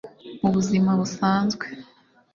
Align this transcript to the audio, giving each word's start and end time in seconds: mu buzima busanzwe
mu 0.41 0.49
buzima 0.55 0.89
busanzwe 0.99 1.65